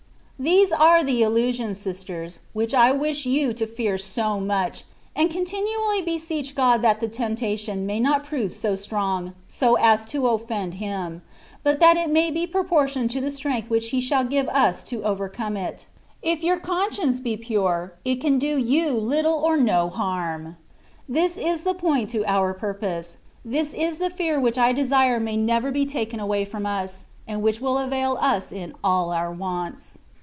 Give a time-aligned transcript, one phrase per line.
[0.43, 4.85] These are the illusions, sisters, which I wish you to fear so much;
[5.15, 10.21] and continually beseech God that the temptation may not prove so strong, so as to
[10.21, 11.21] ofi'end Him,
[11.61, 15.03] but that it may be proportioned to the strength which He shall give us to
[15.03, 15.85] over come it;
[16.23, 20.57] if your conscience be pure, it can do you little or no harm.
[21.07, 25.19] This is the point to our pur pose; this is the fear which I desire
[25.19, 26.19] may never be THX WAY OF PEBFECTION.
[26.19, 29.99] 209 taken away from us^ and which will avail us in all oar wants.